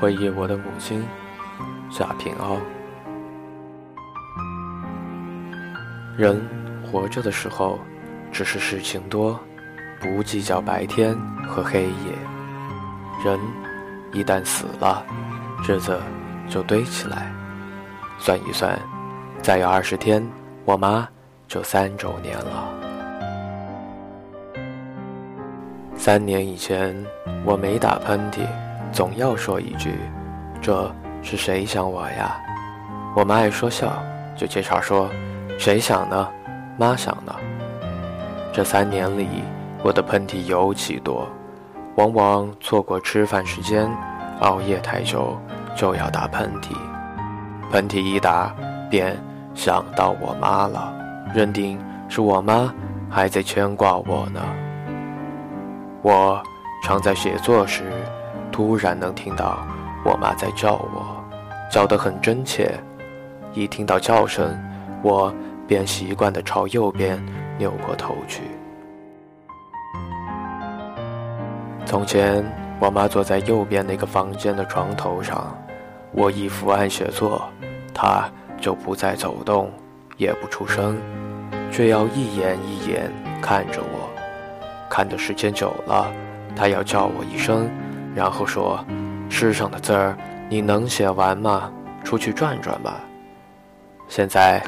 [0.00, 1.06] 回忆我的母亲
[1.90, 2.56] 贾平凹。
[6.16, 6.40] 人
[6.82, 7.78] 活着的时候，
[8.32, 9.38] 只是事情多，
[10.00, 11.14] 不计较白天
[11.46, 12.18] 和黑夜。
[13.22, 13.38] 人
[14.12, 15.04] 一旦死了，
[15.68, 16.00] 日子
[16.48, 17.30] 就堆起来。
[18.18, 18.78] 算一算，
[19.42, 20.26] 再有二十天，
[20.64, 21.06] 我妈
[21.46, 22.68] 就三周年了。
[25.94, 26.96] 三年以前，
[27.44, 28.46] 我没打喷嚏，
[29.00, 29.94] 总要说一句
[30.60, 32.38] ：“这是谁想我呀？”
[33.16, 33.90] 我妈爱说笑，
[34.36, 35.08] 就介绍说
[35.58, 36.28] ：“谁想呢？
[36.76, 37.34] 妈想呢。”
[38.52, 39.26] 这三年里，
[39.82, 41.26] 我的喷嚏尤其多，
[41.94, 43.90] 往往错过吃饭时间，
[44.40, 45.34] 熬夜太久
[45.74, 46.76] 就要打喷嚏。
[47.72, 48.54] 喷嚏一打，
[48.90, 49.16] 便
[49.54, 50.92] 想到我妈了，
[51.34, 52.70] 认定是我妈
[53.08, 54.42] 还在牵挂我呢。
[56.02, 56.38] 我
[56.84, 57.84] 常在写作时，
[58.60, 59.66] 突然能听到
[60.04, 61.24] 我妈在叫我，
[61.72, 62.70] 叫得很真切。
[63.54, 64.54] 一听到叫声，
[65.02, 65.34] 我
[65.66, 67.18] 便习惯地朝右边
[67.56, 68.42] 扭过头去。
[71.86, 72.44] 从前，
[72.78, 75.56] 我妈坐在右边那个房间的床头上，
[76.12, 77.48] 我一伏案写作，
[77.94, 79.70] 她就不再走动，
[80.18, 80.98] 也不出声，
[81.72, 84.10] 却要一眼一眼看着我。
[84.90, 86.12] 看的时间久了，
[86.54, 87.66] 她要叫我一声，
[88.14, 88.84] 然后说
[89.30, 90.16] ：“诗上的字儿
[90.48, 91.70] 你能写完吗？
[92.02, 93.00] 出去转转吧。”
[94.08, 94.62] 现在，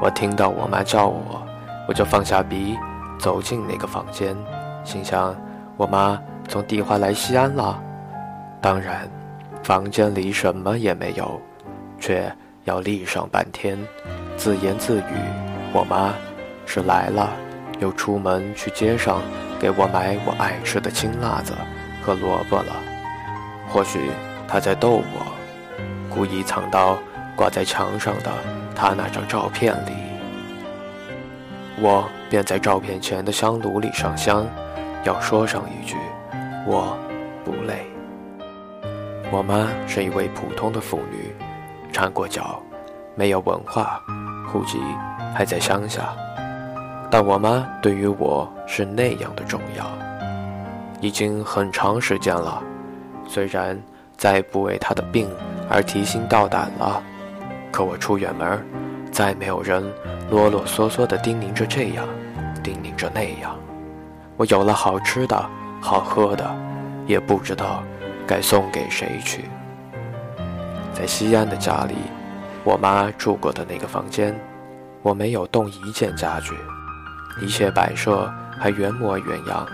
[0.00, 1.42] 我听到我妈叫我，
[1.88, 2.76] 我就放下笔，
[3.18, 4.36] 走进那个房间，
[4.84, 5.34] 心想：
[5.76, 7.82] 我妈从地花来西安了。
[8.60, 9.08] 当然，
[9.62, 11.40] 房间里什么也没有，
[11.98, 12.32] 却
[12.64, 13.78] 要立上半天，
[14.36, 15.14] 自言自语
[15.74, 16.14] ：“我妈
[16.64, 17.30] 是来了。”
[17.78, 19.20] 又出门去街上。
[19.58, 21.54] 给我买我爱吃的青辣子
[22.06, 22.76] 和萝卜了。
[23.68, 24.12] 或许
[24.46, 25.26] 他在逗我，
[26.08, 26.96] 故意藏到
[27.34, 28.30] 挂在墙上的
[28.76, 29.92] 他那张照片里。
[31.80, 34.46] 我便在照片前的香炉里上香，
[35.02, 35.96] 要说上一句：
[36.64, 36.96] 我
[37.44, 37.84] 不累。
[39.32, 41.34] 我妈是一位普通的妇女，
[41.92, 42.62] 缠过脚，
[43.16, 44.00] 没有文化，
[44.46, 44.78] 户籍
[45.34, 46.14] 还在乡下。
[47.10, 49.84] 但我妈对于我是那样的重要，
[51.00, 52.62] 已经很长时间了。
[53.28, 53.80] 虽然
[54.16, 55.28] 再不为他的病
[55.68, 57.02] 而提心吊胆了，
[57.70, 58.64] 可我出远门，
[59.10, 59.82] 再没有人
[60.30, 62.06] 啰啰嗦嗦地叮咛着这样，
[62.62, 63.56] 叮咛着那样。
[64.36, 66.48] 我有了好吃的、好喝的，
[67.06, 67.82] 也不知道
[68.26, 69.44] 该送给谁去。
[70.92, 71.94] 在西安的家里，
[72.64, 74.38] 我妈住过的那个房间，
[75.02, 76.54] 我没有动一件家具。
[77.40, 79.66] 一切摆设还原模原样，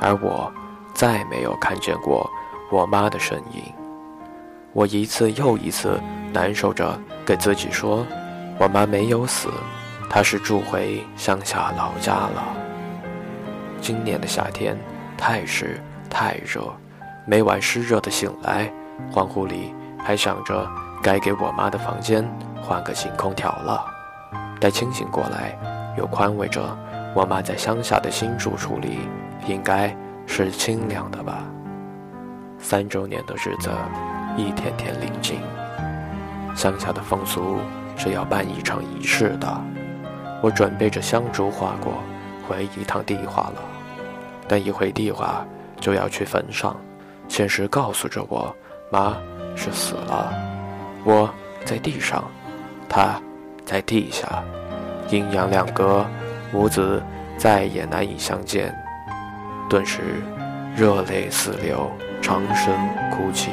[0.00, 0.52] 而我
[0.94, 2.28] 再没有看见过
[2.70, 3.62] 我妈的身影。
[4.72, 6.00] 我一次又一次
[6.32, 8.06] 难受着，给自己说
[8.58, 9.48] ：“我妈没有死，
[10.08, 12.56] 她是住回乡下老家了。”
[13.80, 14.78] 今年的夏天
[15.16, 16.62] 太湿太热，
[17.26, 18.72] 每晚湿热的醒来，
[19.12, 20.68] 恍惚里还想着
[21.02, 22.24] 该给我妈的房间
[22.62, 23.84] 换个新空调了。
[24.60, 25.58] 待清醒过来，
[25.96, 26.62] 又宽慰着。
[27.12, 29.00] 我妈在乡下的新住处里，
[29.46, 29.94] 应该
[30.26, 31.44] 是清凉的吧。
[32.58, 33.70] 三周年的日子
[34.36, 35.38] 一天天临近，
[36.54, 37.58] 乡下的风俗
[37.96, 39.60] 是要办一场仪式的。
[40.42, 41.94] 我准备着香烛花果，
[42.46, 43.62] 回一趟地化了。
[44.48, 45.44] 但一回地化，
[45.80, 46.76] 就要去坟上。
[47.28, 48.54] 现实告诉着我，
[48.90, 49.16] 妈
[49.54, 50.32] 是死了。
[51.04, 51.32] 我
[51.64, 52.24] 在地上，
[52.88, 53.20] 她
[53.64, 54.42] 在地下，
[55.08, 56.04] 阴阳两隔。
[56.52, 57.00] 母子
[57.38, 58.74] 再也难以相见，
[59.70, 60.00] 顿时
[60.76, 62.74] 热泪四流，长声
[63.12, 63.52] 哭泣。